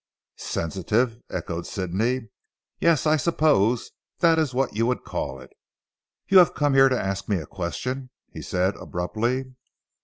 "Sensitive," 0.39 1.19
echoed 1.29 1.67
Sidney, 1.67 2.29
"yes! 2.79 3.05
I 3.05 3.17
suppose 3.17 3.91
that 4.17 4.39
is 4.39 4.51
what 4.51 4.75
you 4.75 4.87
would 4.87 5.03
call 5.03 5.39
it. 5.39 5.51
You 6.27 6.39
have 6.39 6.55
come 6.55 6.73
here 6.73 6.89
to 6.89 6.99
ask 6.99 7.29
me 7.29 7.37
a 7.37 7.45
question?" 7.45 8.09
he 8.33 8.41
said 8.41 8.75
abruptly. 8.77 9.53